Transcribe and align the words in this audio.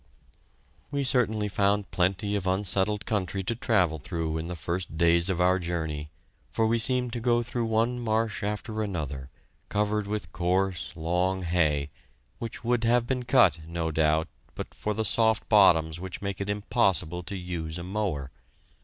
We 0.89 1.03
certainly 1.03 1.47
found 1.47 1.91
plenty 1.91 2.35
of 2.35 2.47
unsettled 2.47 3.05
country 3.05 3.43
to 3.43 3.55
travel 3.55 3.99
through 3.99 4.39
in 4.39 4.47
the 4.47 4.55
first 4.55 4.97
days 4.97 5.29
of 5.29 5.39
our 5.39 5.59
journey, 5.59 6.09
for 6.51 6.65
we 6.65 6.79
seemed 6.79 7.13
to 7.13 7.19
go 7.19 7.43
through 7.43 7.65
one 7.65 7.99
marsh 7.99 8.41
after 8.41 8.81
another, 8.81 9.29
covered 9.69 10.07
with 10.07 10.31
coarse, 10.31 10.91
long 10.95 11.43
hay, 11.43 11.91
which 12.39 12.63
would 12.63 12.83
have 12.83 13.05
been 13.05 13.25
cut, 13.25 13.67
no 13.67 13.91
doubt, 13.91 14.27
but 14.55 14.73
for 14.73 14.95
the 14.95 15.05
soft 15.05 15.47
bottoms 15.47 15.99
which 15.99 16.19
make 16.19 16.41
it 16.41 16.49
impossible 16.49 17.21
to 17.21 17.37
use 17.37 17.77
a 17.77 17.83
mower. 17.83 18.31